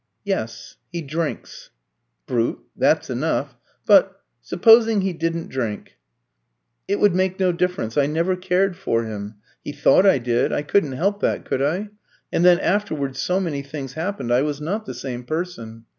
"Yes. 0.23 0.77
He 0.91 1.03
drinks." 1.03 1.69
"Brute! 2.25 2.59
That's 2.75 3.11
enough. 3.11 3.55
But 3.85 4.19
supposing 4.41 5.01
he 5.01 5.13
didn't 5.13 5.49
drink?" 5.49 5.99
"It 6.87 6.99
would 6.99 7.13
make 7.13 7.39
no 7.39 7.51
difference. 7.51 7.99
I 7.99 8.07
never 8.07 8.35
cared 8.35 8.75
for 8.75 9.03
him. 9.03 9.35
He 9.63 9.71
thought 9.73 10.07
I 10.07 10.17
did. 10.17 10.51
I 10.51 10.63
couldn't 10.63 10.93
help 10.93 11.19
that, 11.19 11.45
could 11.45 11.61
I? 11.61 11.89
And 12.33 12.43
then 12.43 12.57
afterwards 12.61 13.21
so 13.21 13.39
many 13.39 13.61
things 13.61 13.93
happened 13.93 14.31
I 14.33 14.41
was 14.41 14.59
not 14.59 14.87
the 14.87 14.95
same 14.95 15.23
person. 15.23 15.85